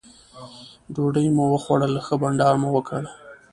[0.93, 3.01] ډوډۍ مو وخوړل ښه بانډار مو وکړ.